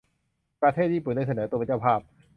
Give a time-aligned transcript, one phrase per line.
[0.61, 1.99] ประเทศญี่ปุ่นได้เสนอตัวเป็นเจ้าภาพ